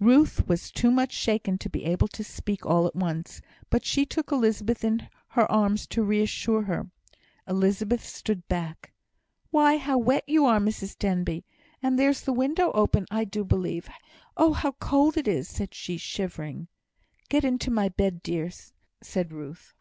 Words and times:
Ruth 0.00 0.48
was 0.48 0.72
too 0.72 0.90
much 0.90 1.12
shaken 1.12 1.56
to 1.58 1.70
be 1.70 1.84
able 1.84 2.08
to 2.08 2.24
speak 2.24 2.66
all 2.66 2.88
at 2.88 2.96
once; 2.96 3.40
but 3.70 3.84
she 3.84 4.04
took 4.04 4.32
Elizabeth 4.32 4.82
in 4.82 5.08
her 5.28 5.48
arms 5.52 5.86
to 5.86 6.02
reassure 6.02 6.62
her. 6.62 6.90
Elizabeth 7.46 8.04
stood 8.04 8.48
back. 8.48 8.92
"Why, 9.52 9.76
how 9.76 9.96
wet 9.96 10.24
you 10.26 10.46
are, 10.46 10.58
Mrs 10.58 10.98
Denbigh! 10.98 11.44
and 11.80 11.96
there's 11.96 12.22
the 12.22 12.32
window 12.32 12.72
open, 12.72 13.06
I 13.08 13.22
do 13.24 13.44
believe! 13.44 13.88
Oh, 14.36 14.52
how 14.52 14.72
cold 14.80 15.16
it 15.16 15.28
is!" 15.28 15.48
said 15.48 15.72
she, 15.74 15.96
shivering. 15.96 16.66
"Get 17.28 17.44
into 17.44 17.70
my 17.70 17.88
bed, 17.88 18.20
dear!" 18.24 18.50
said 19.00 19.30
Ruth. 19.30 19.74